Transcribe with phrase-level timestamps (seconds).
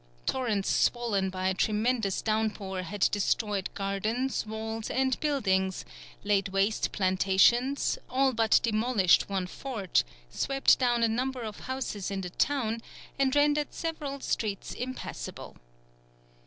[0.25, 5.85] Torrents swollen by a tremendous downpour had destroyed gardens, walls, and buildings,
[6.23, 12.21] laid waste plantations, all but demolished one fort, swept down a number of houses in
[12.21, 12.81] the town,
[13.19, 15.57] and rendered several streets impassable.